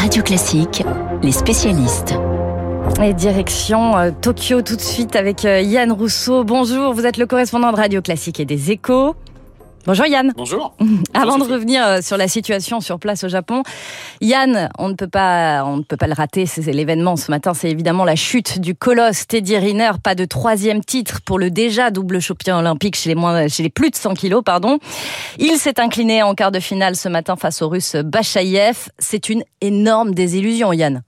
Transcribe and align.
Radio 0.00 0.22
Classique, 0.22 0.82
les 1.22 1.30
spécialistes. 1.30 2.14
Et 3.02 3.12
direction 3.12 3.98
euh, 3.98 4.10
Tokyo 4.10 4.62
tout 4.62 4.74
de 4.74 4.80
suite 4.80 5.14
avec 5.14 5.44
euh, 5.44 5.60
Yann 5.60 5.92
Rousseau. 5.92 6.42
Bonjour, 6.42 6.94
vous 6.94 7.04
êtes 7.04 7.18
le 7.18 7.26
correspondant 7.26 7.70
de 7.70 7.76
Radio 7.76 8.00
Classique 8.00 8.40
et 8.40 8.46
des 8.46 8.70
échos. 8.70 9.14
Bonjour 9.86 10.06
Yann. 10.06 10.32
Bonjour. 10.36 10.74
Avant 11.14 11.38
de 11.38 11.44
revenir 11.44 11.84
euh, 11.84 12.00
sur 12.02 12.16
la 12.16 12.28
situation 12.28 12.80
sur 12.80 12.98
place 12.98 13.24
au 13.24 13.28
Japon, 13.28 13.62
Yann, 14.20 14.68
on 14.78 14.90
ne 14.90 14.94
peut 14.94 15.08
pas, 15.08 15.64
on 15.64 15.78
ne 15.78 15.82
peut 15.82 15.96
pas 15.96 16.06
le 16.06 16.12
rater. 16.12 16.44
C'est 16.44 16.60
l'événement 16.72 17.16
ce 17.16 17.30
matin, 17.30 17.54
c'est 17.54 17.70
évidemment 17.70 18.04
la 18.04 18.16
chute 18.16 18.60
du 18.60 18.74
colosse 18.74 19.26
Teddy 19.26 19.56
Riner. 19.56 19.92
Pas 20.02 20.14
de 20.14 20.26
troisième 20.26 20.84
titre 20.84 21.20
pour 21.24 21.38
le 21.38 21.50
déjà 21.50 21.90
double 21.90 22.20
champion 22.20 22.58
olympique 22.58 22.96
chez 22.96 23.08
les 23.08 23.14
moins, 23.14 23.48
chez 23.48 23.62
les 23.62 23.70
plus 23.70 23.90
de 23.90 23.96
100 23.96 24.14
kilos, 24.14 24.42
pardon. 24.44 24.78
Il 25.38 25.56
s'est 25.56 25.80
incliné 25.80 26.22
en 26.22 26.34
quart 26.34 26.52
de 26.52 26.60
finale 26.60 26.94
ce 26.94 27.08
matin 27.08 27.36
face 27.36 27.62
au 27.62 27.68
Russe 27.68 27.96
Bachaïev. 27.96 28.90
C'est 28.98 29.30
une 29.30 29.42
énorme 29.62 30.14
désillusion, 30.14 30.72
Yann. 30.72 31.02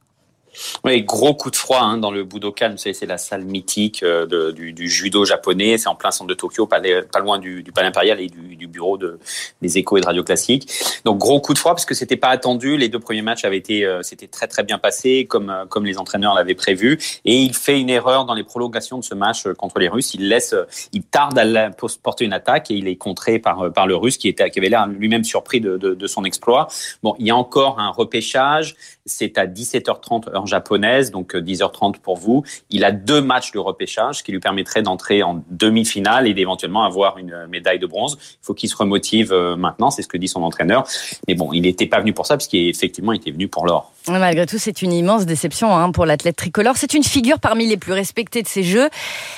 Oui, 0.84 1.02
gros 1.02 1.34
coup 1.34 1.50
de 1.50 1.56
froid 1.56 1.80
hein, 1.80 1.98
dans 1.98 2.10
le 2.10 2.24
Budokan. 2.24 2.74
C'est 2.76 3.06
la 3.06 3.18
salle 3.18 3.44
mythique 3.44 4.02
euh, 4.02 4.52
du, 4.52 4.88
judo 4.88 5.24
japonais. 5.24 5.78
C'est 5.78 5.88
en 5.88 5.94
plein 5.94 6.10
centre 6.10 6.28
de 6.28 6.34
Tokyo, 6.34 6.66
pas, 6.66 6.80
loin 7.20 7.38
du, 7.38 7.62
du, 7.62 7.72
palais 7.72 7.88
impérial 7.88 8.20
et 8.20 8.28
du, 8.28 8.66
bureau 8.66 8.98
de, 8.98 9.18
des 9.60 9.78
échos 9.78 9.96
et 9.96 10.00
de 10.00 10.06
radio 10.06 10.22
classique. 10.22 10.70
Donc 11.04 11.18
gros 11.18 11.40
coup 11.40 11.54
de 11.54 11.58
froid 11.58 11.72
parce 11.72 11.84
que 11.84 11.94
c'était 11.94 12.16
pas 12.16 12.28
attendu. 12.28 12.76
Les 12.76 12.88
deux 12.88 13.00
premiers 13.00 13.22
matchs 13.22 13.44
avaient 13.44 13.58
été, 13.58 13.84
euh, 13.84 14.02
très 14.30 14.46
très 14.46 14.62
bien 14.62 14.78
passé 14.78 15.26
comme 15.26 15.50
euh, 15.50 15.64
comme 15.66 15.86
les 15.86 15.98
entraîneurs 15.98 16.34
l'avaient 16.34 16.54
prévu. 16.54 16.98
Et 17.24 17.36
il 17.36 17.54
fait 17.54 17.80
une 17.80 17.90
erreur 17.90 18.24
dans 18.24 18.34
les 18.34 18.44
prolongations 18.44 18.98
de 18.98 19.04
ce 19.04 19.14
match 19.14 19.46
contre 19.56 19.78
les 19.78 19.88
Russes. 19.88 20.14
Il 20.14 21.02
tarde 21.04 21.38
à 21.38 21.70
porter 22.02 22.24
une 22.24 22.32
attaque 22.32 22.70
et 22.70 22.74
il 22.74 22.88
est 22.88 22.96
contré 22.96 23.38
par 23.38 23.86
le 23.86 23.96
Russe 23.96 24.18
qui 24.18 24.28
était 24.28 24.42
qui 24.50 24.58
avait 24.58 24.68
l'air 24.68 24.86
lui-même 24.86 25.24
surpris 25.24 25.60
de, 25.60 26.06
son 26.06 26.24
exploit. 26.24 26.68
Bon, 27.02 27.14
il 27.18 27.26
y 27.26 27.30
a 27.30 27.36
encore 27.36 27.78
un 27.78 27.90
repêchage. 27.90 28.74
C'est 29.04 29.38
à 29.38 29.46
17h30 29.46 30.34
heure 30.34 30.41
japonaise, 30.46 31.10
donc 31.10 31.34
10h30 31.34 31.96
euh, 31.96 31.98
pour 32.02 32.16
vous. 32.16 32.44
Il 32.70 32.84
a 32.84 32.92
deux 32.92 33.20
matchs 33.20 33.52
de 33.52 33.58
repêchage 33.58 34.22
qui 34.22 34.32
lui 34.32 34.40
permettraient 34.40 34.82
d'entrer 34.82 35.22
en 35.22 35.42
demi-finale 35.50 36.26
et 36.26 36.34
d'éventuellement 36.34 36.84
avoir 36.84 37.18
une 37.18 37.32
euh, 37.32 37.46
médaille 37.48 37.78
de 37.78 37.86
bronze. 37.86 38.18
Il 38.20 38.46
faut 38.46 38.54
qu'il 38.54 38.68
se 38.68 38.76
remotive 38.76 39.32
euh, 39.32 39.56
maintenant, 39.56 39.90
c'est 39.90 40.02
ce 40.02 40.08
que 40.08 40.16
dit 40.16 40.28
son 40.28 40.42
entraîneur. 40.42 40.86
Mais 41.28 41.34
bon, 41.34 41.52
il 41.52 41.62
n'était 41.62 41.86
pas 41.86 42.00
venu 42.00 42.12
pour 42.12 42.26
ça, 42.26 42.36
parce 42.36 42.46
qu'il 42.46 42.68
effectivement 42.68 43.12
était 43.12 43.30
venu 43.30 43.48
pour 43.48 43.66
l'or. 43.66 43.92
Malgré 44.08 44.46
tout, 44.46 44.58
c'est 44.58 44.82
une 44.82 44.92
immense 44.92 45.26
déception 45.26 45.76
hein, 45.76 45.92
pour 45.92 46.06
l'athlète 46.06 46.36
tricolore. 46.36 46.76
C'est 46.76 46.94
une 46.94 47.04
figure 47.04 47.38
parmi 47.38 47.66
les 47.66 47.76
plus 47.76 47.92
respectées 47.92 48.42
de 48.42 48.48
ces 48.48 48.62
Jeux 48.62 48.88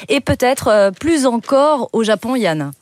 et 0.09 0.21
peut-être 0.21 0.91
plus 0.99 1.27
encore 1.27 1.91
au 1.93 2.03
Japon, 2.03 2.35
Yann. 2.35 2.73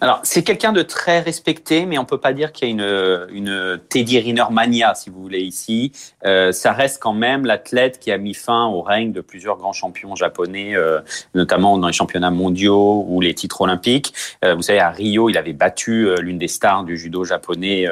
Alors, 0.00 0.20
c'est 0.22 0.42
quelqu'un 0.42 0.72
de 0.72 0.82
très 0.82 1.20
respecté, 1.20 1.86
mais 1.86 1.98
on 1.98 2.04
peut 2.04 2.20
pas 2.20 2.32
dire 2.32 2.52
qu'il 2.52 2.68
y 2.68 2.70
a 2.70 2.72
une, 2.72 3.26
une 3.32 3.80
Teddy 3.88 4.18
Riner 4.18 4.44
mania, 4.50 4.94
si 4.94 5.10
vous 5.10 5.20
voulez, 5.20 5.40
ici. 5.40 5.92
Euh, 6.24 6.52
ça 6.52 6.72
reste 6.72 7.00
quand 7.00 7.12
même 7.12 7.46
l'athlète 7.46 7.98
qui 7.98 8.10
a 8.10 8.18
mis 8.18 8.34
fin 8.34 8.66
au 8.66 8.82
règne 8.82 9.12
de 9.12 9.20
plusieurs 9.20 9.56
grands 9.56 9.72
champions 9.72 10.14
japonais, 10.16 10.74
euh, 10.74 11.00
notamment 11.34 11.78
dans 11.78 11.86
les 11.86 11.92
championnats 11.92 12.30
mondiaux 12.30 13.04
ou 13.08 13.20
les 13.20 13.34
titres 13.34 13.60
olympiques. 13.60 14.12
Euh, 14.44 14.54
vous 14.54 14.62
savez, 14.62 14.80
à 14.80 14.90
Rio, 14.90 15.28
il 15.28 15.38
avait 15.38 15.52
battu 15.52 16.08
l'une 16.20 16.38
des 16.38 16.48
stars 16.48 16.84
du 16.84 16.96
judo 16.96 17.24
japonais 17.24 17.86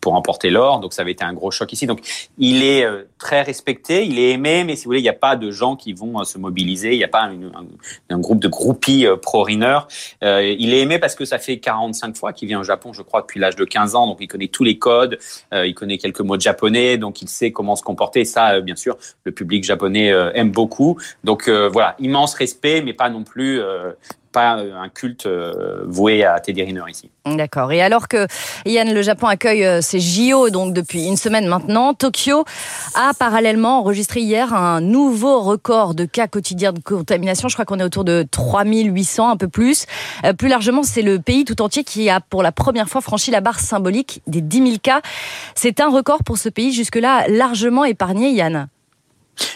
pour 0.00 0.12
remporter 0.12 0.50
l'or, 0.50 0.80
donc 0.80 0.92
ça 0.92 1.02
avait 1.02 1.12
été 1.12 1.24
un 1.24 1.32
gros 1.32 1.50
choc 1.50 1.72
ici. 1.72 1.86
Donc, 1.86 2.00
il 2.38 2.62
est 2.62 2.86
très 3.18 3.42
respecté, 3.42 4.04
il 4.04 4.18
est 4.18 4.30
aimé, 4.30 4.64
mais 4.64 4.76
si 4.76 4.84
vous 4.84 4.90
voulez, 4.90 5.00
il 5.00 5.04
n'y 5.04 5.08
a 5.08 5.14
pas 5.14 5.36
de 5.36 5.50
gens 5.50 5.76
qui 5.76 5.92
vont 5.92 6.22
se 6.24 6.38
mobiliser, 6.38 6.92
il 6.92 6.98
n'y 6.98 7.04
a 7.04 7.08
pas 7.08 7.22
un, 7.22 7.36
un, 8.10 8.18
groupe 8.18 8.40
de 8.40 8.48
groupies 8.48 9.06
pro-Riner. 9.22 9.80
il 10.22 10.74
est 10.74 10.80
aimé 10.80 10.97
parce 10.98 11.14
que 11.14 11.24
ça 11.24 11.38
fait 11.38 11.58
45 11.58 12.16
fois 12.16 12.32
qu'il 12.32 12.48
vient 12.48 12.60
au 12.60 12.64
Japon, 12.64 12.92
je 12.92 13.02
crois, 13.02 13.20
depuis 13.20 13.40
l'âge 13.40 13.56
de 13.56 13.64
15 13.64 13.94
ans. 13.94 14.06
Donc, 14.06 14.18
il 14.20 14.28
connaît 14.28 14.48
tous 14.48 14.64
les 14.64 14.78
codes, 14.78 15.18
euh, 15.52 15.66
il 15.66 15.74
connaît 15.74 15.98
quelques 15.98 16.20
mots 16.20 16.36
de 16.36 16.42
japonais, 16.42 16.98
donc 16.98 17.22
il 17.22 17.28
sait 17.28 17.52
comment 17.52 17.76
se 17.76 17.82
comporter. 17.82 18.24
Ça, 18.24 18.54
euh, 18.54 18.60
bien 18.60 18.76
sûr, 18.76 18.96
le 19.24 19.32
public 19.32 19.64
japonais 19.64 20.12
euh, 20.12 20.30
aime 20.34 20.50
beaucoup. 20.50 20.98
Donc, 21.24 21.48
voilà, 21.48 21.94
immense 21.98 22.34
respect, 22.34 22.82
mais 22.82 22.92
pas 22.92 23.10
non 23.10 23.24
plus 23.24 23.60
pas 24.32 24.58
euh, 24.58 24.74
un 24.76 24.88
culte 24.88 25.26
euh, 25.26 25.82
voué 25.86 26.24
à 26.24 26.38
Teddy 26.40 26.62
Riner 26.62 26.82
ici. 26.88 27.10
D'accord. 27.26 27.72
Et 27.72 27.82
alors 27.82 28.08
que 28.08 28.26
Yann, 28.66 28.92
le 28.92 29.02
Japon 29.02 29.26
accueille 29.26 29.64
euh, 29.64 29.80
ses 29.80 30.00
JO 30.00 30.50
donc 30.50 30.74
depuis 30.74 31.06
une 31.06 31.16
semaine 31.16 31.46
maintenant, 31.46 31.94
Tokyo 31.94 32.44
a 32.94 33.12
parallèlement 33.18 33.80
enregistré 33.80 34.20
hier 34.20 34.54
un 34.54 34.80
nouveau 34.80 35.40
record 35.40 35.94
de 35.94 36.04
cas 36.04 36.26
quotidiens 36.26 36.72
de 36.72 36.80
contamination. 36.80 37.48
Je 37.48 37.54
crois 37.54 37.64
qu'on 37.64 37.78
est 37.78 37.84
autour 37.84 38.04
de 38.04 38.26
3800, 38.30 39.30
un 39.30 39.36
peu 39.36 39.48
plus. 39.48 39.86
Plus 40.38 40.48
largement, 40.48 40.82
c'est 40.82 41.02
le 41.02 41.18
pays 41.18 41.44
tout 41.44 41.60
entier 41.62 41.84
qui 41.84 42.08
a 42.10 42.20
pour 42.20 42.42
la 42.42 42.52
première 42.52 42.88
fois 42.88 43.00
franchi 43.00 43.30
la 43.30 43.40
barre 43.40 43.60
symbolique 43.60 44.22
des 44.26 44.40
10 44.40 44.58
000 44.58 44.70
cas. 44.82 45.00
C'est 45.54 45.80
un 45.80 45.90
record 45.90 46.24
pour 46.24 46.38
ce 46.38 46.48
pays 46.48 46.72
jusque-là 46.72 47.26
largement 47.28 47.84
épargné, 47.84 48.30
Yann. 48.32 48.68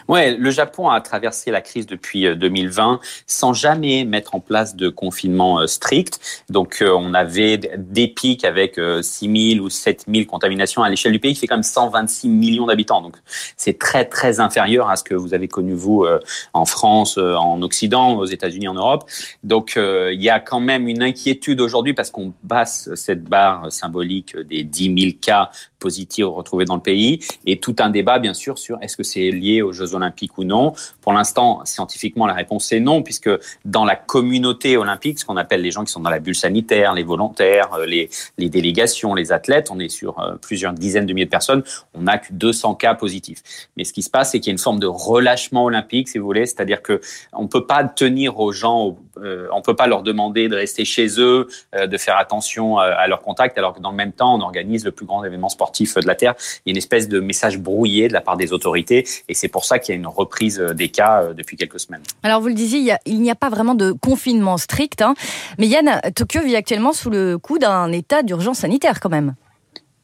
Ouais, 0.08 0.36
le 0.36 0.50
Japon 0.50 0.88
a 0.88 1.00
traversé 1.00 1.50
la 1.50 1.60
crise 1.60 1.86
depuis 1.86 2.36
2020 2.36 2.92
euh, 2.92 2.96
sans 3.26 3.52
jamais 3.52 4.04
mettre 4.04 4.34
en 4.34 4.40
place 4.40 4.76
de 4.76 4.88
confinement 4.88 5.60
euh, 5.60 5.66
strict. 5.66 6.20
Donc, 6.50 6.82
euh, 6.82 6.92
on 6.94 7.14
avait 7.14 7.58
des 7.58 8.08
pics 8.08 8.44
avec 8.44 8.78
6 9.00 9.54
000 9.54 9.64
ou 9.64 9.70
7 9.70 10.04
000 10.12 10.26
contaminations 10.26 10.82
à 10.82 10.90
l'échelle 10.90 11.12
du 11.12 11.18
pays 11.18 11.34
qui 11.34 11.40
fait 11.40 11.46
quand 11.46 11.56
même 11.56 11.62
126 11.62 12.28
millions 12.28 12.66
d'habitants. 12.66 13.00
Donc, 13.00 13.16
c'est 13.56 13.78
très, 13.78 14.04
très 14.04 14.40
inférieur 14.40 14.90
à 14.90 14.96
ce 14.96 15.04
que 15.04 15.14
vous 15.14 15.34
avez 15.34 15.48
connu, 15.48 15.74
vous, 15.74 16.06
en 16.52 16.64
France, 16.64 17.18
en 17.18 17.62
Occident, 17.62 18.16
aux 18.16 18.26
États-Unis, 18.26 18.68
en 18.68 18.74
Europe. 18.74 19.08
Donc, 19.42 19.74
il 19.76 20.22
y 20.22 20.30
a 20.30 20.40
quand 20.40 20.60
même 20.60 20.88
une 20.88 21.02
inquiétude 21.02 21.60
aujourd'hui 21.60 21.94
parce 21.94 22.10
qu'on 22.10 22.32
passe 22.48 22.90
cette 22.94 23.24
barre 23.24 23.70
symbolique 23.70 24.36
des 24.36 24.64
10 24.64 25.00
000 25.00 25.12
cas 25.20 25.50
positifs 25.82 26.24
retrouvés 26.24 26.64
dans 26.64 26.76
le 26.76 26.82
pays 26.82 27.20
et 27.44 27.58
tout 27.58 27.76
un 27.80 27.90
débat, 27.90 28.18
bien 28.18 28.34
sûr, 28.34 28.56
sur 28.56 28.78
est-ce 28.80 28.96
que 28.96 29.02
c'est 29.02 29.30
lié 29.30 29.60
aux 29.60 29.72
Jeux 29.72 29.94
olympiques 29.94 30.38
ou 30.38 30.44
non. 30.44 30.72
Pour 31.00 31.12
l'instant, 31.12 31.60
scientifiquement, 31.64 32.26
la 32.26 32.34
réponse 32.34 32.70
est 32.72 32.80
non, 32.80 33.02
puisque 33.02 33.30
dans 33.64 33.84
la 33.84 33.96
communauté 33.96 34.76
olympique, 34.76 35.18
ce 35.18 35.24
qu'on 35.24 35.36
appelle 35.36 35.62
les 35.62 35.70
gens 35.70 35.84
qui 35.84 35.92
sont 35.92 36.00
dans 36.00 36.10
la 36.10 36.20
bulle 36.20 36.36
sanitaire, 36.36 36.94
les 36.94 37.02
volontaires, 37.02 37.74
euh, 37.74 37.86
les, 37.86 38.08
les 38.38 38.48
délégations, 38.48 39.14
les 39.14 39.32
athlètes, 39.32 39.70
on 39.70 39.78
est 39.78 39.88
sur 39.88 40.18
euh, 40.20 40.36
plusieurs 40.40 40.72
dizaines 40.72 41.06
de 41.06 41.12
milliers 41.12 41.26
de 41.26 41.30
personnes, 41.30 41.62
on 41.94 42.02
n'a 42.02 42.18
que 42.18 42.32
200 42.32 42.76
cas 42.76 42.94
positifs. 42.94 43.42
Mais 43.76 43.84
ce 43.84 43.92
qui 43.92 44.02
se 44.02 44.10
passe, 44.10 44.32
c'est 44.32 44.40
qu'il 44.40 44.48
y 44.48 44.52
a 44.52 44.56
une 44.56 44.58
forme 44.58 44.78
de 44.78 44.86
relâchement 44.86 45.64
olympique, 45.64 46.08
si 46.08 46.18
vous 46.18 46.26
voulez, 46.26 46.46
c'est-à-dire 46.46 46.82
que 46.82 47.00
on 47.32 47.48
peut 47.48 47.66
pas 47.66 47.84
tenir 47.84 48.38
aux 48.38 48.52
gens, 48.52 48.96
euh, 49.22 49.48
on 49.52 49.62
peut 49.62 49.76
pas 49.76 49.86
leur 49.86 50.02
demander 50.02 50.48
de 50.48 50.56
rester 50.56 50.84
chez 50.84 51.20
eux, 51.20 51.48
de 51.74 51.96
faire 51.96 52.16
attention 52.16 52.78
à 52.78 53.06
leur 53.06 53.20
contact, 53.20 53.58
alors 53.58 53.74
que 53.74 53.80
dans 53.80 53.90
le 53.90 53.96
même 53.96 54.12
temps, 54.12 54.34
on 54.34 54.40
organise 54.40 54.84
le 54.84 54.90
plus 54.90 55.06
grand 55.06 55.24
événement 55.24 55.48
sportif 55.48 55.94
de 55.96 56.06
la 56.06 56.14
Terre. 56.14 56.34
Il 56.64 56.68
y 56.68 56.70
a 56.70 56.72
une 56.72 56.78
espèce 56.78 57.08
de 57.08 57.20
message 57.20 57.58
brouillé 57.58 58.08
de 58.08 58.12
la 58.12 58.20
part 58.20 58.36
des 58.36 58.52
autorités, 58.52 59.06
et 59.28 59.34
c'est 59.34 59.48
pour 59.48 59.64
ça 59.64 59.78
qu'il 59.78 59.94
y 59.94 59.96
a 59.96 59.98
une 59.98 60.06
reprise 60.06 60.60
euh, 60.60 60.74
des 60.74 60.88
cas 60.88 61.22
euh, 61.22 61.34
depuis 61.34 61.56
quelques 61.56 61.80
semaines. 61.80 62.02
Alors 62.22 62.40
vous 62.40 62.48
le 62.48 62.54
disiez, 62.54 62.96
il 63.06 63.20
n'y 63.20 63.30
a, 63.30 63.34
pas 63.34 63.50
vraiment 63.50 63.74
de 63.74 63.92
confinement 63.92 64.56
strict, 64.56 65.02
hein. 65.02 65.14
mais 65.58 65.66
Yann, 65.66 66.00
Tokyo 66.14 66.40
vit 66.42 66.56
actuellement 66.56 66.92
sous 66.92 67.10
le 67.10 67.38
coup 67.38 67.58
d'un 67.58 67.90
état 67.92 68.22
d'urgence 68.22 68.58
sanitaire 68.58 69.00
quand 69.00 69.08
même. 69.08 69.34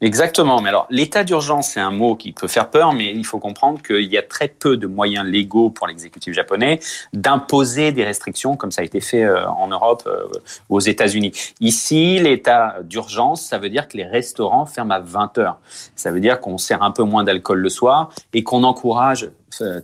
Exactement. 0.00 0.60
Mais 0.60 0.69
alors, 0.69 0.86
l'état 0.91 1.25
d'urgence, 1.25 1.70
c'est 1.70 1.81
un 1.81 1.91
mot 1.91 2.14
qui 2.14 2.32
peut 2.32 2.47
faire 2.47 2.70
peur, 2.70 2.92
mais 2.92 3.12
il 3.12 3.26
faut 3.26 3.38
comprendre 3.38 3.82
qu'il 3.82 4.04
y 4.04 4.16
a 4.16 4.22
très 4.22 4.48
peu 4.48 4.76
de 4.76 4.86
moyens 4.86 5.26
légaux 5.26 5.70
pour 5.70 5.86
l'exécutif 5.86 6.34
japonais 6.34 6.78
d'imposer 7.12 7.92
des 7.92 8.04
restrictions 8.04 8.56
comme 8.56 8.70
ça 8.70 8.82
a 8.82 8.84
été 8.84 9.00
fait 9.00 9.25
euh, 9.25 9.48
en 9.48 9.69
Europe 9.69 10.09
ou 10.69 10.76
aux 10.76 10.81
États-Unis. 10.81 11.32
Ici, 11.60 12.19
l'état 12.20 12.76
d'urgence, 12.82 13.42
ça 13.42 13.59
veut 13.59 13.70
dire 13.70 13.88
que 13.88 13.97
les 13.97 14.04
restaurants 14.04 14.66
ferment 14.66 14.94
à 14.94 15.00
20 15.00 15.38
heures. 15.38 15.59
Ça 15.97 16.10
veut 16.10 16.20
dire 16.20 16.41
qu'on 16.41 16.59
sert 16.59 16.82
un 16.82 16.91
peu 16.91 17.03
moins 17.03 17.25
d'alcool 17.25 17.59
le 17.59 17.69
soir 17.69 18.10
et 18.32 18.44
qu'on 18.44 18.62
encourage 18.62 19.25
euh, 19.25 19.34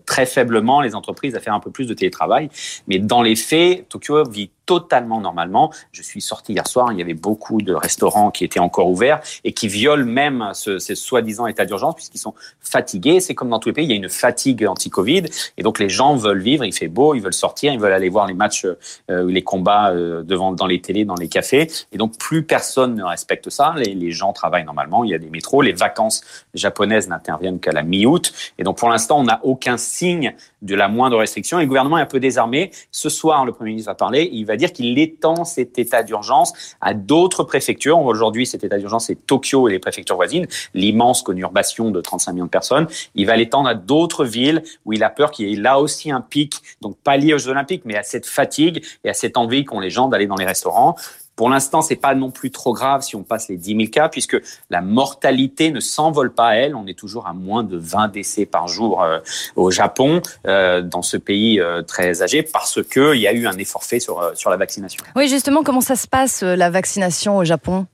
très 0.07 0.27
faiblement 0.27 0.81
les 0.81 0.95
entreprises 0.95 1.35
à 1.35 1.41
faire 1.41 1.55
un 1.55 1.61
peu 1.61 1.71
plus 1.71 1.87
de 1.87 1.95
télétravail. 1.95 2.49
Mais 2.87 2.99
dans 2.99 3.23
les 3.23 3.37
faits, 3.37 3.89
Tokyo 3.89 4.25
vit 4.29 4.51
totalement 4.67 5.21
normalement. 5.21 5.73
Je 5.93 6.03
suis 6.03 6.21
sorti 6.21 6.53
hier 6.53 6.67
soir, 6.67 6.93
il 6.93 6.99
y 6.99 7.03
avait 7.03 7.15
beaucoup 7.15 7.61
de 7.61 7.75
restaurants 7.75 8.31
qui 8.31 8.45
étaient 8.45 8.61
encore 8.61 8.89
ouverts 8.89 9.21
et 9.45 9.53
qui 9.53 9.69
violent 9.69 10.07
même 10.07 10.51
ce, 10.55 10.79
ce 10.79 10.95
soi-disant 10.95 11.47
état 11.47 11.65
d'urgence 11.65 11.95
puisqu'ils 11.95 12.19
sont 12.19 12.35
fatigués. 12.61 13.21
C'est 13.21 13.35
comme 13.35 13.51
dans 13.51 13.59
tous 13.59 13.69
les 13.69 13.75
pays, 13.75 13.85
il 13.85 13.91
y 13.91 13.95
a 13.95 13.97
une 13.97 14.09
fatigue 14.09 14.67
anti-Covid 14.67 15.25
et 15.57 15.63
donc 15.63 15.79
les 15.79 15.89
gens 15.89 16.17
veulent 16.17 16.41
vivre, 16.41 16.65
il 16.65 16.73
fait 16.73 16.89
beau, 16.89 17.15
ils 17.15 17.21
veulent 17.21 17.35
sortir, 17.35 17.73
ils 17.73 17.81
veulent 17.81 17.93
aller 17.93 18.09
voir 18.09 18.27
les 18.27 18.35
matchs, 18.35 18.67
euh, 19.11 19.31
les 19.31 19.43
combats 19.43 19.91
euh, 19.91 20.23
devant 20.23 20.53
dans 20.53 20.67
les 20.67 20.81
télés, 20.81 21.05
dans 21.05 21.15
les 21.15 21.29
cafés 21.29 21.71
et 21.93 21.99
donc 21.99 22.19
plus 22.19 22.45
personne 22.45 22.95
ne 22.95 23.05
respecte 23.05 23.51
ça. 23.51 23.75
Les, 23.77 24.13
gens 24.15 24.33
travaillent 24.33 24.65
normalement, 24.65 25.03
il 25.03 25.11
y 25.11 25.15
a 25.15 25.19
des 25.19 25.31
métros, 25.31 25.61
les 25.61 25.73
vacances 25.73 26.23
japonaises 26.53 27.09
n'interviennent 27.09 27.59
qu'à 27.59 27.73
la 27.73 27.83
mi-août 27.83 28.33
et 28.59 28.63
donc 28.63 28.79
pour 28.79 28.89
l'instant 28.89 29.19
on 29.19 29.25
n'a 29.25 29.41
signe 29.77 30.35
de 30.63 30.75
la 30.75 30.89
moindre 30.89 31.19
restriction. 31.19 31.59
Et 31.59 31.63
le 31.63 31.69
gouvernement 31.69 31.99
est 31.99 32.03
un 32.03 32.07
peu 32.07 32.21
désarmé. 32.21 32.71
Ce 32.91 33.09
soir, 33.09 33.45
le 33.45 33.53
Premier 33.53 33.71
ministre 33.71 33.91
va 33.91 33.95
parler. 33.95 34.29
Il 34.33 34.47
va 34.47 34.57
dire 34.57 34.73
qu'il 34.73 34.99
étend 34.99 35.45
cet 35.45 35.79
état 35.79 36.03
d'urgence 36.03 36.53
à 36.81 36.95
d'autres 36.95 37.45
préfectures. 37.45 37.99
Aujourd'hui, 38.01 38.47
cet 38.47 38.65
état 38.65 38.79
d'urgence, 38.79 39.07
c'est 39.07 39.27
Tokyo 39.27 39.69
et 39.69 39.73
les 39.73 39.79
préfectures 39.79 40.17
voisines, 40.17 40.47
l'immense 40.73 41.23
conurbation 41.23 41.91
de 41.91 42.01
35 42.01 42.33
millions 42.33 42.45
de 42.47 42.51
personnes. 42.51 42.87
Il 43.15 43.27
va 43.27 43.37
l'étendre 43.37 43.69
à 43.69 43.75
d'autres 43.75 44.25
villes 44.25 44.63
où 44.85 44.93
il 44.93 45.03
a 45.03 45.11
peur 45.11 45.31
qu'il 45.31 45.49
y 45.49 45.53
ait 45.53 45.57
là 45.57 45.81
aussi 45.81 46.11
un 46.11 46.21
pic, 46.21 46.55
donc 46.81 46.97
pas 46.99 47.17
lié 47.17 47.35
aux 47.35 47.39
Jeux 47.39 47.51
Olympiques, 47.51 47.83
mais 47.85 47.97
à 47.97 48.03
cette 48.03 48.27
fatigue 48.27 48.85
et 49.05 49.11
à 49.11 49.15
cette 49.15 49.37
envie 49.37 49.65
qu'ont 49.65 49.81
les 49.81 49.91
gens 49.91 50.09
d'aller 50.09 50.27
dans 50.27 50.37
les 50.37 50.47
restaurants. 50.47 50.97
Pour 51.37 51.51
l'instant, 51.51 51.83
c'est 51.83 51.97
pas 51.97 52.15
non 52.15 52.31
plus 52.31 52.51
trop 52.51 52.73
grave 52.73 53.03
si 53.03 53.17
on 53.17 53.23
passe 53.23 53.49
les 53.49 53.57
10 53.57 53.77
000 53.77 53.91
cas, 53.91 54.09
puisque 54.09 54.41
la 54.71 54.81
mortalité 54.81 55.71
ne 55.71 55.81
s'envole 55.81 56.33
pas 56.33 56.49
à 56.49 56.55
elle. 56.55 56.75
On 56.75 56.87
est 56.87 56.99
toujours 56.99 57.27
à 57.27 57.33
moins 57.33 57.65
de 57.65 57.77
20 57.77 58.09
décès 58.09 58.47
par 58.47 58.69
jour 58.69 59.03
euh, 59.03 59.19
au 59.57 59.71
Japon, 59.71 60.23
euh, 60.47 60.81
dans 60.81 61.03
ce 61.03 61.17
pays 61.17 61.61
euh, 61.61 61.83
très 61.83 62.23
âgé, 62.23 62.43
parce 62.43 62.83
qu'il 62.83 63.17
y 63.17 63.27
a 63.27 63.33
eu 63.33 63.47
un 63.47 63.57
effort 63.59 63.85
fait 63.85 64.01
sur, 64.01 64.33
sur 64.35 64.51
la 64.51 64.57
vaccination. 64.57 65.03
Oui, 65.17 65.29
justement, 65.29 65.63
comment 65.63 65.81
ça 65.81 65.97
se 65.97 66.07
passe, 66.07 66.43
la 66.43 66.71
vaccination 66.71 67.37
au 67.37 67.45
Japon? 67.45 67.87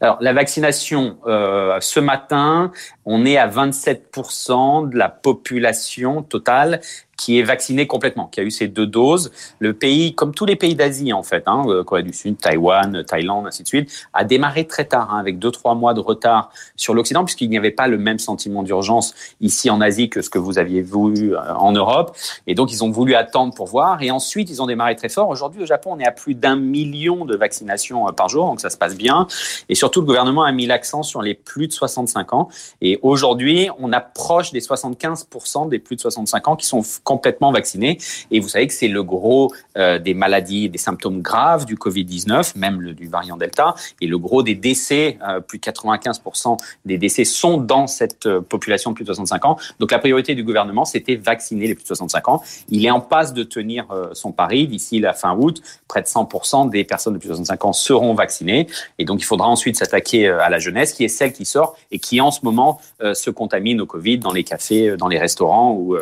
Alors, 0.00 0.18
la 0.20 0.32
vaccination, 0.32 1.18
euh, 1.26 1.78
ce 1.80 2.00
matin, 2.00 2.72
on 3.04 3.24
est 3.24 3.36
à 3.36 3.48
27% 3.48 4.88
de 4.88 4.96
la 4.96 5.08
population 5.08 6.22
totale 6.22 6.80
qui 7.16 7.38
est 7.38 7.42
vacciné 7.42 7.86
complètement, 7.86 8.26
qui 8.26 8.40
a 8.40 8.42
eu 8.42 8.50
ses 8.50 8.68
deux 8.68 8.86
doses. 8.86 9.32
Le 9.58 9.72
pays, 9.72 10.14
comme 10.14 10.34
tous 10.34 10.46
les 10.46 10.56
pays 10.56 10.74
d'Asie 10.74 11.12
en 11.12 11.22
fait, 11.22 11.44
hein, 11.46 11.64
euh, 11.66 11.84
Corée 11.84 12.02
du 12.02 12.12
Sud, 12.12 12.38
Taïwan, 12.38 13.04
Thaïlande, 13.04 13.46
ainsi 13.46 13.62
de 13.62 13.68
suite, 13.68 13.90
a 14.12 14.24
démarré 14.24 14.66
très 14.66 14.84
tard, 14.84 15.12
hein, 15.12 15.18
avec 15.18 15.38
deux 15.38 15.50
trois 15.50 15.74
mois 15.74 15.94
de 15.94 16.00
retard 16.00 16.50
sur 16.76 16.94
l'Occident, 16.94 17.24
puisqu'il 17.24 17.48
n'y 17.48 17.58
avait 17.58 17.70
pas 17.70 17.88
le 17.88 17.98
même 17.98 18.18
sentiment 18.18 18.62
d'urgence 18.62 19.14
ici 19.40 19.70
en 19.70 19.80
Asie 19.80 20.10
que 20.10 20.22
ce 20.22 20.30
que 20.30 20.38
vous 20.38 20.58
aviez 20.58 20.82
voulu 20.82 21.34
euh, 21.34 21.54
en 21.54 21.72
Europe. 21.72 22.16
Et 22.46 22.54
donc 22.54 22.72
ils 22.72 22.84
ont 22.84 22.90
voulu 22.90 23.14
attendre 23.14 23.54
pour 23.54 23.66
voir, 23.66 24.02
et 24.02 24.10
ensuite 24.10 24.50
ils 24.50 24.60
ont 24.60 24.66
démarré 24.66 24.96
très 24.96 25.08
fort. 25.08 25.28
Aujourd'hui 25.28 25.62
au 25.62 25.66
Japon, 25.66 25.92
on 25.94 25.98
est 25.98 26.06
à 26.06 26.12
plus 26.12 26.34
d'un 26.34 26.56
million 26.56 27.24
de 27.24 27.36
vaccinations 27.36 28.08
euh, 28.08 28.12
par 28.12 28.28
jour, 28.28 28.46
donc 28.46 28.60
ça 28.60 28.70
se 28.70 28.76
passe 28.76 28.96
bien. 28.96 29.26
Et 29.68 29.74
surtout 29.74 30.00
le 30.00 30.06
gouvernement 30.06 30.44
a 30.44 30.52
mis 30.52 30.66
l'accent 30.66 31.02
sur 31.02 31.22
les 31.22 31.34
plus 31.34 31.68
de 31.68 31.72
65 31.72 32.32
ans. 32.34 32.48
Et 32.80 32.98
aujourd'hui, 33.02 33.68
on 33.78 33.92
approche 33.92 34.52
des 34.52 34.60
75% 34.60 35.68
des 35.68 35.78
plus 35.78 35.96
de 35.96 36.00
65 36.00 36.48
ans 36.48 36.56
qui 36.56 36.66
sont 36.66 36.82
complètement 37.06 37.52
vaccinés. 37.52 37.98
Et 38.32 38.40
vous 38.40 38.48
savez 38.48 38.66
que 38.66 38.72
c'est 38.72 38.88
le 38.88 39.04
gros 39.04 39.52
euh, 39.78 40.00
des 40.00 40.12
maladies, 40.12 40.68
des 40.68 40.76
symptômes 40.78 41.22
graves 41.22 41.64
du 41.64 41.76
Covid-19, 41.76 42.58
même 42.58 42.80
le, 42.80 42.94
du 42.94 43.06
variant 43.06 43.36
Delta. 43.36 43.76
Et 44.00 44.08
le 44.08 44.18
gros 44.18 44.42
des 44.42 44.56
décès, 44.56 45.16
euh, 45.26 45.38
plus 45.38 45.58
de 45.58 45.64
95% 45.64 46.58
des 46.84 46.98
décès 46.98 47.24
sont 47.24 47.58
dans 47.58 47.86
cette 47.86 48.26
euh, 48.26 48.40
population 48.40 48.90
de 48.90 48.96
plus 48.96 49.04
de 49.04 49.12
65 49.14 49.44
ans. 49.44 49.56
Donc 49.78 49.92
la 49.92 50.00
priorité 50.00 50.34
du 50.34 50.42
gouvernement, 50.42 50.84
c'était 50.84 51.14
vacciner 51.14 51.68
les 51.68 51.76
plus 51.76 51.84
de 51.84 51.86
65 51.86 52.28
ans. 52.28 52.42
Il 52.68 52.84
est 52.84 52.90
en 52.90 53.00
passe 53.00 53.32
de 53.32 53.44
tenir 53.44 53.86
son 54.12 54.32
pari. 54.32 54.66
D'ici 54.66 54.98
la 54.98 55.12
fin 55.12 55.36
août, 55.36 55.62
près 55.86 56.02
de 56.02 56.08
100% 56.08 56.70
des 56.70 56.82
personnes 56.82 57.14
de 57.14 57.18
plus 57.18 57.28
de 57.28 57.34
65 57.34 57.64
ans 57.66 57.72
seront 57.72 58.14
vaccinées. 58.14 58.66
Et 58.98 59.04
donc 59.04 59.20
il 59.20 59.24
faudra 59.24 59.46
ensuite 59.46 59.76
s'attaquer 59.76 60.28
à 60.28 60.48
la 60.48 60.58
jeunesse, 60.58 60.92
qui 60.92 61.04
est 61.04 61.08
celle 61.08 61.32
qui 61.32 61.44
sort 61.44 61.76
et 61.92 62.00
qui 62.00 62.20
en 62.20 62.32
ce 62.32 62.40
moment 62.42 62.80
se 63.00 63.30
contamine 63.30 63.80
au 63.80 63.86
Covid 63.86 64.18
dans 64.18 64.32
les 64.32 64.42
cafés, 64.42 64.96
dans 64.96 65.08
les 65.08 65.18
restaurants 65.18 65.72
ou, 65.72 65.96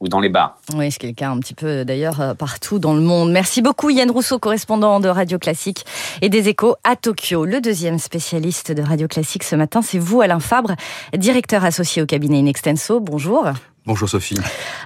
ou 0.00 0.08
dans 0.08 0.20
les 0.20 0.30
bars. 0.30 0.45
Oui, 0.74 0.90
c'est 0.90 0.98
quelqu'un 0.98 1.32
un 1.32 1.38
petit 1.38 1.54
peu 1.54 1.84
d'ailleurs 1.84 2.20
euh, 2.20 2.34
partout 2.34 2.78
dans 2.78 2.94
le 2.94 3.00
monde. 3.00 3.30
Merci 3.30 3.62
beaucoup 3.62 3.90
Yann 3.90 4.10
Rousseau, 4.10 4.38
correspondant 4.38 5.00
de 5.00 5.08
Radio 5.08 5.38
Classique 5.38 5.84
et 6.22 6.28
des 6.28 6.48
Échos 6.48 6.76
à 6.84 6.96
Tokyo. 6.96 7.44
Le 7.44 7.60
deuxième 7.60 7.98
spécialiste 7.98 8.72
de 8.72 8.82
Radio 8.82 9.08
Classique 9.08 9.44
ce 9.44 9.56
matin, 9.56 9.82
c'est 9.82 9.98
vous 9.98 10.20
Alain 10.20 10.40
Fabre, 10.40 10.74
directeur 11.16 11.64
associé 11.64 12.02
au 12.02 12.06
cabinet 12.06 12.38
Inextenso. 12.38 13.00
Bonjour. 13.00 13.46
Bonjour 13.86 14.08
Sophie. 14.08 14.36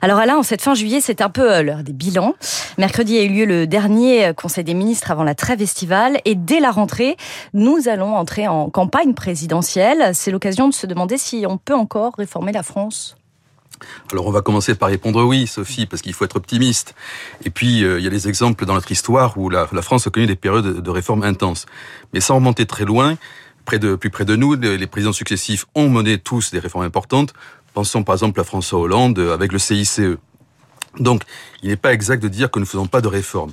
Alors 0.03 0.19
Alain, 0.19 0.37
en 0.37 0.43
cette 0.43 0.61
fin 0.61 0.75
juillet, 0.75 1.01
c'est 1.01 1.23
un 1.23 1.31
peu 1.31 1.51
euh, 1.51 1.63
l'heure 1.63 1.83
des 1.83 1.95
bilans. 1.95 2.35
Mercredi 2.77 3.17
a 3.17 3.23
eu 3.23 3.29
lieu 3.29 3.45
le 3.47 3.67
dernier 3.67 4.27
euh, 4.27 4.33
Conseil 4.35 4.63
des 4.63 4.75
ministres 4.75 5.11
avant 5.11 5.25
la 5.25 5.35
trêve 5.35 5.63
estivale 5.63 6.19
et 6.27 6.35
dès 6.35 6.61
la 6.61 6.71
rentrée, 6.71 7.17
nous 7.55 7.89
allons 7.89 8.15
entrer 8.15 8.47
en 8.47 8.69
campagne 8.69 9.15
présidentielle. 9.15 10.11
C'est 10.13 10.31
l'occasion 10.31 10.69
de 10.69 10.75
se 10.75 10.87
demander 10.87 11.17
si 11.17 11.47
on 11.49 11.57
peut 11.57 11.75
encore 11.75 12.13
réformer 12.19 12.53
la 12.53 12.63
France. 12.63 13.17
Alors 14.13 14.27
on 14.27 14.31
va 14.31 14.43
commencer 14.43 14.75
par 14.75 14.89
répondre 14.89 15.25
oui, 15.25 15.47
Sophie, 15.47 15.87
parce 15.87 16.03
qu'il 16.03 16.13
faut 16.13 16.25
être 16.25 16.37
optimiste. 16.37 16.95
Et 17.45 17.51
puis 17.51 17.85
euh, 17.85 17.99
il 17.99 18.05
y 18.05 18.07
a 18.07 18.11
des 18.11 18.29
exemples 18.29 18.65
dans 18.67 18.75
notre 18.75 18.91
histoire 18.91 19.37
où 19.39 19.49
la, 19.51 19.67
France 19.83 20.07
a 20.07 20.11
connu 20.11 20.27
des 20.27 20.37
périodes 20.37 20.81
de 20.81 20.91
réformes 20.91 21.23
intenses. 21.23 21.67
Mais 22.13 22.21
sans 22.21 22.37
remonter 22.37 22.67
très 22.67 22.85
loin, 22.85 23.17
près 23.65 23.79
de, 23.79 23.95
plus 23.95 24.11
près 24.11 24.25
de 24.25 24.37
nous, 24.37 24.55
les 24.55 24.87
présidents 24.87 25.13
successifs 25.13 25.67
ont 25.75 25.89
mené 25.89 26.19
tous 26.19 26.51
des 26.51 26.59
réformes 26.59 26.85
importantes. 26.85 27.35
Pensons 27.75 28.03
par 28.03 28.15
exemple 28.15 28.41
à 28.41 28.45
François 28.45 28.81
Hollande 28.81 29.19
avec 29.19 29.53
le 29.53 29.59
CICE. 29.59 30.01
Donc 30.99 31.23
il 31.63 31.69
n'est 31.69 31.77
pas 31.77 31.93
exact 31.93 32.23
de 32.23 32.29
dire 32.29 32.51
que 32.51 32.59
nous 32.59 32.65
ne 32.65 32.69
faisons 32.69 32.87
pas 32.87 33.01
de 33.01 33.09
réformes. 33.09 33.53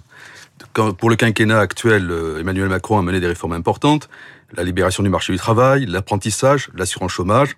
pour 0.73 1.09
le 1.09 1.15
quinquennat 1.15 1.59
actuel, 1.59 2.09
euh, 2.09 2.39
Emmanuel 2.39 2.69
Macron 2.69 2.97
a 2.97 3.01
mené 3.01 3.19
des 3.19 3.27
réformes 3.27 3.53
importantes, 3.53 4.09
la 4.55 4.63
libération 4.63 5.03
du 5.03 5.09
marché 5.09 5.33
du 5.33 5.37
travail, 5.37 5.85
l'apprentissage, 5.85 6.69
l'assurance 6.73 7.11
chômage, 7.11 7.57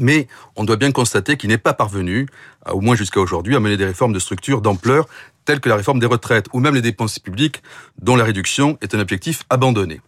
mais 0.00 0.28
on 0.56 0.64
doit 0.64 0.76
bien 0.76 0.92
constater 0.92 1.36
qu'il 1.36 1.50
n'est 1.50 1.58
pas 1.58 1.74
parvenu, 1.74 2.26
au 2.70 2.80
moins 2.80 2.96
jusqu'à 2.96 3.20
aujourd'hui, 3.20 3.56
à 3.56 3.60
mener 3.60 3.76
des 3.76 3.86
réformes 3.86 4.12
de 4.12 4.18
structure 4.18 4.60
d'ampleur 4.60 5.06
telles 5.44 5.60
que 5.60 5.68
la 5.68 5.76
réforme 5.76 5.98
des 5.98 6.06
retraites 6.06 6.46
ou 6.52 6.60
même 6.60 6.74
les 6.74 6.82
dépenses 6.82 7.18
publiques 7.18 7.62
dont 8.00 8.16
la 8.16 8.24
réduction 8.24 8.78
est 8.80 8.94
un 8.94 9.00
objectif 9.00 9.42
abandonné. 9.50 10.00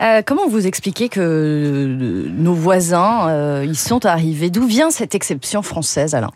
Euh, 0.00 0.22
comment 0.24 0.48
vous 0.48 0.66
expliquez 0.66 1.08
que 1.08 1.20
euh, 1.20 2.28
nos 2.30 2.54
voisins 2.54 3.28
euh, 3.28 3.64
y 3.64 3.74
sont 3.74 4.06
arrivés? 4.06 4.50
D'où 4.50 4.66
vient 4.66 4.90
cette 4.90 5.14
exception 5.14 5.62
française, 5.62 6.14
Alain? 6.14 6.30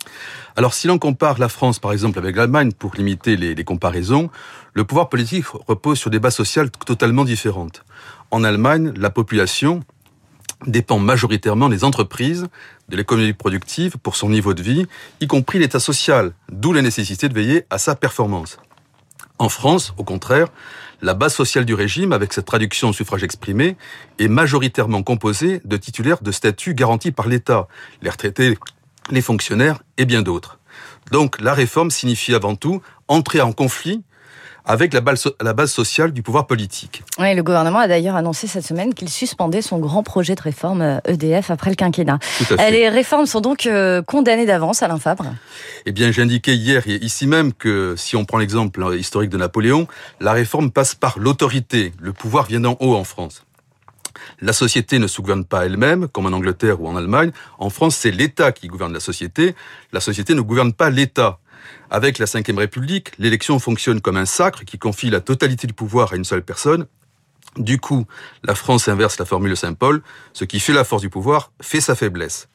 Alors, 0.57 0.75
si 0.75 0.87
l'on 0.89 0.99
compare 0.99 1.39
la 1.39 1.49
France, 1.49 1.79
par 1.79 1.93
exemple, 1.93 2.19
avec 2.19 2.35
l'Allemagne, 2.35 2.73
pour 2.73 2.95
limiter 2.97 3.37
les, 3.37 3.55
les 3.55 3.65
comparaisons, 3.65 4.31
le 4.75 4.85
pouvoir 4.85 5.09
politique 5.09 5.47
repose 5.69 5.99
sur 5.99 6.11
des 6.11 6.19
bases 6.19 6.35
sociales 6.35 6.71
totalement 6.71 7.25
différentes. 7.25 7.85
En 8.31 8.43
Allemagne, 8.43 8.93
la 8.97 9.11
population, 9.11 9.83
dépend 10.67 10.99
majoritairement 10.99 11.69
des 11.69 11.85
entreprises, 11.85 12.47
de 12.89 12.97
l'économie 12.97 13.33
productive 13.33 13.97
pour 13.99 14.17
son 14.17 14.29
niveau 14.29 14.55
de 14.55 14.63
vie, 14.63 14.87
y 15.21 15.27
compris 15.27 15.59
l'état 15.59 15.81
social, 15.81 16.33
d'où 16.51 16.73
la 16.73 16.83
nécessité 16.83 17.29
de 17.29 17.35
veiller 17.35 17.65
à 17.71 17.79
sa 17.79 17.95
performance. 17.95 18.59
En 19.39 19.49
France, 19.49 19.95
au 19.97 20.05
contraire, 20.05 20.49
la 21.01 21.15
base 21.15 21.35
sociale 21.35 21.65
du 21.65 21.75
régime, 21.75 22.13
avec 22.13 22.33
cette 22.33 22.47
traduction 22.47 22.91
au 22.91 22.93
suffrage 22.93 23.25
exprimé, 23.25 23.77
est 24.19 24.29
majoritairement 24.29 25.03
composée 25.03 25.61
de 25.65 25.77
titulaires 25.77 26.23
de 26.23 26.31
statuts 26.31 26.75
garantis 26.75 27.11
par 27.11 27.27
l'État, 27.27 27.67
les 28.03 28.11
retraités, 28.11 28.57
les 29.11 29.23
fonctionnaires 29.23 29.83
et 29.97 30.05
bien 30.05 30.23
d'autres. 30.23 30.59
Donc 31.11 31.41
la 31.41 31.55
réforme 31.55 31.91
signifie 31.91 32.35
avant 32.35 32.55
tout 32.55 32.83
entrer 33.09 33.41
en 33.41 33.53
conflit 33.53 34.03
avec 34.65 34.95
la 34.95 35.01
base, 35.01 35.31
la 35.41 35.53
base 35.53 35.73
sociale 35.73 36.13
du 36.13 36.23
pouvoir 36.23 36.47
politique. 36.47 37.03
Oui, 37.19 37.35
le 37.35 37.43
gouvernement 37.43 37.81
a 37.81 37.89
d'ailleurs 37.89 38.17
annoncé 38.17 38.47
cette 38.47 38.65
semaine 38.65 38.95
qu'il 38.95 39.09
suspendait 39.09 39.63
son 39.63 39.79
grand 39.79 40.03
projet 40.03 40.35
de 40.35 40.43
réforme 40.43 41.01
EDF 41.07 41.51
euh, 41.51 41.53
e 41.53 41.55
après 41.55 41.71
le 41.71 41.77
quinquennat. 41.77 42.19
Euh, 42.53 42.71
les 42.71 42.89
réformes 42.89 43.27
sont 43.27 43.41
donc 43.41 43.67
euh, 43.67 44.03
condamnées 44.03 44.47
d'avance, 44.47 44.83
Alain 44.83 44.99
Fabre 44.99 45.27
Eh 45.87 45.93
bien, 45.93 46.13
j'indiquais 46.13 46.55
hier 46.55 46.83
et 46.87 46.97
ici 46.97 47.27
même 47.27 47.53
que 47.53 47.95
si 47.97 48.17
on 48.17 48.25
prend 48.25 48.39
l'exemple 48.39 48.95
historique 48.99 49.31
de 49.31 49.39
Napoléon, 49.39 49.87
la 50.21 50.33
réforme 50.33 50.71
passe 50.71 50.95
par 50.95 51.19
l'autorité. 51.19 51.93
Le 52.01 52.13
pouvoir 52.13 52.47
vient 52.47 52.61
d'en 52.61 52.77
haut 52.81 52.95
en 52.95 53.05
France. 53.05 53.45
La 54.41 54.53
société 54.53 54.99
ne 54.99 55.07
se 55.07 55.21
gouverne 55.21 55.45
pas 55.45 55.67
elle-même, 55.67 56.09
comme 56.09 56.27
en 56.27 56.31
Angleterre 56.37 56.81
ou 56.81 56.89
en 56.89 56.97
Allemagne. 56.97 57.33
En 57.59 57.71
France, 57.71 57.97
c'est 57.97 58.11
l'État 58.11 58.53
qui 58.53 58.69
gouverne 58.69 58.93
la 58.93 59.01
société. 59.01 59.55
La 59.93 60.01
société 60.01 60.35
ne 60.35 60.41
gouverne 60.41 60.73
pas 60.73 60.91
l'État. 60.91 61.39
Avec 61.91 62.19
la 62.19 62.27
Ve 62.27 62.57
République, 62.57 63.13
l'élection 63.19 63.59
fonctionne 63.59 64.01
comme 64.01 64.17
un 64.17 64.27
sacre 64.27 64.65
qui 64.65 64.79
confie 64.79 65.11
la 65.11 65.21
totalité 65.21 65.67
du 65.67 65.75
pouvoir 65.75 66.13
à 66.13 66.17
une 66.17 66.25
seule 66.25 66.43
personne. 66.43 66.87
Du 67.59 67.79
coup, 67.79 68.07
la 68.45 68.55
France 68.55 68.89
inverse 68.89 69.19
la 69.19 69.27
formule 69.27 69.57
Saint-Paul, 69.57 70.03
ce 70.33 70.45
qui 70.45 70.59
fait 70.59 70.73
la 70.73 70.85
force 70.85 71.03
du 71.03 71.11
pouvoir 71.11 71.53
fait 71.61 71.83
sa 71.83 71.95
faiblesse. 71.95 72.49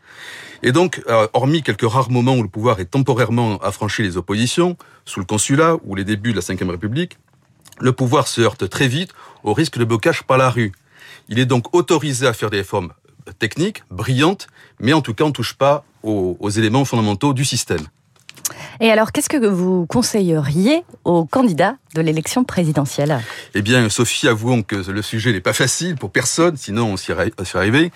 Et 0.64 0.72
donc, 0.72 1.04
euh, 1.08 1.28
hormis 1.34 1.62
quelques 1.62 1.88
rares 1.88 2.10
moments 2.10 2.36
où 2.36 2.42
le 2.42 2.50
pouvoir 2.50 2.80
est 2.80 2.86
temporairement 2.86 3.60
affranchi 3.60 4.02
les 4.02 4.18
oppositions, 4.18 4.76
sous 5.06 5.20
le 5.20 5.26
consulat 5.26 5.78
ou 5.84 5.94
les 5.94 6.04
débuts 6.04 6.34
de 6.34 6.40
la 6.40 6.56
Ve 6.56 6.70
République, 6.70 7.20
le 7.80 7.92
pouvoir 7.92 8.28
se 8.28 8.42
heurte 8.42 8.68
très 8.70 8.88
vite 8.88 9.12
au 9.44 9.54
risque 9.54 9.78
de 9.78 9.84
blocage 9.84 10.24
par 10.24 10.40
la 10.40 10.50
rue. 10.50 10.72
Il 11.30 11.38
est 11.38 11.46
donc 11.46 11.76
autorisé 11.76 12.26
à 12.26 12.34
faire 12.34 12.50
des 12.50 12.58
réformes 12.58 12.92
techniques, 13.38 13.84
brillantes, 13.92 14.48
mais 14.80 14.94
en 14.94 15.02
tout 15.02 15.14
cas 15.14 15.26
on 15.26 15.28
ne 15.28 15.34
touche 15.34 15.54
pas 15.54 15.84
aux 16.02 16.50
éléments 16.50 16.86
fondamentaux 16.86 17.34
du 17.34 17.44
système. 17.44 17.86
Et 18.80 18.92
alors, 18.92 19.12
qu'est-ce 19.12 19.30
que 19.30 19.46
vous 19.46 19.86
conseilleriez 19.88 20.84
aux 21.04 21.26
candidats 21.26 21.76
de 21.96 22.02
l'élection 22.02 22.44
présidentielle? 22.44 23.20
Eh 23.54 23.62
bien, 23.62 23.90
Sophie, 23.90 24.28
avouons 24.28 24.62
que 24.62 24.76
le 24.76 25.02
sujet 25.02 25.32
n'est 25.32 25.42
pas 25.42 25.54
facile 25.54 25.96
pour 25.96 26.12
personne, 26.12 26.58
sinon 26.58 26.94
on 26.94 26.98
s'y 26.98 27.12
arriver. 27.12 27.92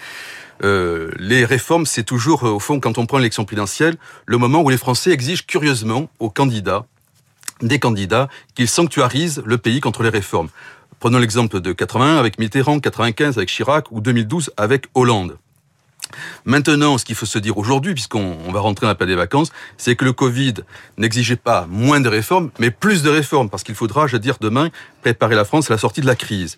Euh, 0.63 1.12
les 1.17 1.46
réformes, 1.46 1.86
c'est 1.86 2.03
toujours, 2.03 2.43
au 2.43 2.60
fond, 2.60 2.79
quand 2.79 2.98
on 2.98 3.05
prend 3.05 3.17
l'élection 3.17 3.46
présidentielle, 3.46 3.96
le 4.25 4.38
moment 4.38 4.62
où 4.62 4.70
les 4.70 4.77
Français 4.77 5.12
exigent 5.12 5.43
curieusement 5.48 6.10
aux 6.20 6.29
candidats, 6.29 6.86
des 7.62 7.79
candidats, 7.79 8.27
qu'ils 8.55 8.67
sanctuarisent 8.67 9.41
le 9.46 9.58
pays 9.58 9.79
contre 9.79 10.03
les 10.03 10.10
réformes. 10.10 10.50
Prenons 11.00 11.17
l'exemple 11.17 11.62
de 11.62 11.74
81 11.74 12.17
avec 12.17 12.38
Mitterrand, 12.38 12.79
95 12.79 13.38
avec 13.38 13.50
Chirac 13.50 13.91
ou 13.91 14.01
2012 14.01 14.51
avec 14.58 14.86
Hollande. 14.93 15.38
Maintenant, 16.46 16.98
ce 16.98 17.05
qu'il 17.05 17.15
faut 17.15 17.25
se 17.25 17.39
dire 17.39 17.58
aujourd'hui, 17.58 17.93
puisqu'on 17.93 18.51
va 18.51 18.60
rentrer 18.60 18.86
dans 18.86 18.89
la 18.89 18.96
période 18.96 19.15
des 19.15 19.22
vacances, 19.22 19.51
c'est 19.77 19.96
que 19.96 20.05
le 20.05 20.13
Covid 20.13 20.55
n'exigeait 20.98 21.36
pas 21.36 21.67
moins 21.70 22.01
de 22.01 22.10
réformes, 22.10 22.50
mais 22.60 22.72
plus 22.72 23.03
de 23.03 23.10
réformes, 23.10 23.50
parce 23.50 23.63
qu'il 23.63 23.75
faudra, 23.75 24.08
je 24.08 24.13
veux 24.13 24.20
dire, 24.20 24.38
demain, 24.41 24.70
préparer 25.01 25.36
la 25.36 25.46
France 25.46 25.70
à 25.70 25.74
la 25.74 25.77
sortie 25.77 26.01
de 26.01 26.08
la 26.08 26.15
crise. 26.15 26.58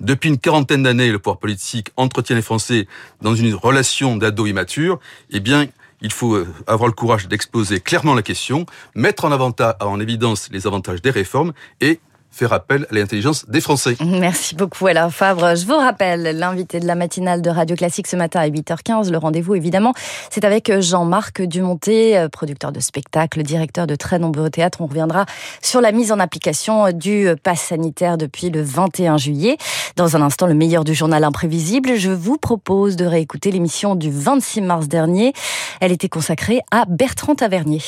Depuis 0.00 0.28
une 0.28 0.38
quarantaine 0.38 0.82
d'années, 0.82 1.10
le 1.10 1.18
pouvoir 1.18 1.38
politique 1.38 1.90
entretient 1.96 2.36
les 2.36 2.42
Français 2.42 2.86
dans 3.20 3.34
une 3.34 3.54
relation 3.54 4.16
d'ado 4.16 4.46
immature. 4.46 4.98
Eh 5.30 5.40
bien, 5.40 5.66
il 6.00 6.12
faut 6.12 6.34
euh, 6.34 6.46
avoir 6.66 6.88
le 6.88 6.94
courage 6.94 7.28
d'exposer 7.28 7.80
clairement 7.80 8.14
la 8.14 8.22
question, 8.22 8.66
mettre 8.94 9.24
en, 9.24 9.32
en 9.32 10.00
évidence 10.00 10.48
les 10.52 10.66
avantages 10.66 11.02
des 11.02 11.10
réformes 11.10 11.52
et 11.80 12.00
faire 12.30 12.52
appel 12.52 12.86
à 12.90 12.94
l'intelligence 12.94 13.48
des 13.48 13.60
Français. 13.60 13.96
Merci 14.04 14.54
beaucoup 14.54 14.86
Alain 14.86 15.10
Fabre. 15.10 15.56
Je 15.56 15.66
vous 15.66 15.76
rappelle, 15.76 16.36
l'invité 16.38 16.80
de 16.80 16.86
la 16.86 16.94
matinale 16.94 17.42
de 17.42 17.50
Radio 17.50 17.74
Classique 17.74 18.06
ce 18.06 18.16
matin 18.16 18.40
à 18.40 18.48
8h15, 18.48 19.10
le 19.10 19.18
rendez-vous 19.18 19.54
évidemment, 19.54 19.92
c'est 20.30 20.44
avec 20.44 20.80
Jean-Marc 20.80 21.42
Dumonté, 21.42 22.26
producteur 22.30 22.72
de 22.72 22.80
spectacles, 22.80 23.42
directeur 23.42 23.86
de 23.86 23.96
très 23.96 24.18
nombreux 24.18 24.50
théâtres. 24.50 24.80
On 24.80 24.86
reviendra 24.86 25.26
sur 25.62 25.80
la 25.80 25.92
mise 25.92 26.12
en 26.12 26.18
application 26.18 26.92
du 26.92 27.28
pass 27.42 27.60
sanitaire 27.60 28.18
depuis 28.18 28.50
le 28.50 28.62
21 28.62 29.16
juillet. 29.16 29.56
Dans 29.96 30.16
un 30.16 30.22
instant, 30.22 30.46
le 30.46 30.54
meilleur 30.54 30.84
du 30.84 30.94
journal 30.94 31.24
imprévisible, 31.24 31.96
je 31.96 32.10
vous 32.10 32.36
propose 32.36 32.96
de 32.96 33.04
réécouter 33.04 33.50
l'émission 33.50 33.94
du 33.94 34.10
26 34.10 34.60
mars 34.60 34.88
dernier. 34.88 35.32
Elle 35.80 35.92
était 35.92 36.08
consacrée 36.08 36.60
à 36.70 36.84
Bertrand 36.86 37.34
Tavernier. 37.34 37.82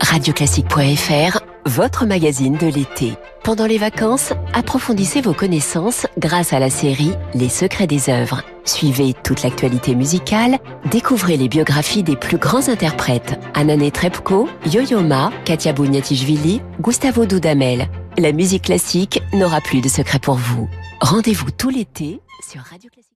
Radioclassique.fr, 0.00 1.38
votre 1.66 2.04
magazine 2.04 2.56
de 2.56 2.66
l'été. 2.66 3.14
Pendant 3.44 3.66
les 3.66 3.78
vacances, 3.78 4.32
approfondissez 4.52 5.20
vos 5.20 5.34
connaissances 5.34 6.06
grâce 6.18 6.52
à 6.52 6.58
la 6.58 6.68
série 6.68 7.12
Les 7.34 7.48
secrets 7.48 7.86
des 7.86 8.10
œuvres. 8.10 8.42
Suivez 8.64 9.14
toute 9.14 9.42
l'actualité 9.42 9.94
musicale, 9.94 10.58
découvrez 10.90 11.36
les 11.36 11.48
biographies 11.48 12.02
des 12.02 12.16
plus 12.16 12.38
grands 12.38 12.68
interprètes 12.68 13.38
Anane 13.54 13.90
Trepko, 13.90 14.48
Yo-Yo 14.66 15.00
Ma, 15.00 15.30
Katia 15.44 15.72
Bouniatichvili, 15.72 16.60
Gustavo 16.80 17.24
Dudamel. 17.24 17.86
La 18.18 18.32
musique 18.32 18.64
classique 18.64 19.22
n'aura 19.32 19.60
plus 19.60 19.80
de 19.80 19.88
secrets 19.88 20.18
pour 20.18 20.34
vous. 20.34 20.68
Rendez-vous 21.00 21.50
tout 21.50 21.70
l'été 21.70 22.20
sur 22.46 22.62
Radio 22.62 22.90
Classique. 22.90 23.10